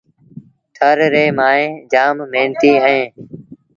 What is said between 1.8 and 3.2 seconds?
جآم مهنتيٚ اهيݩ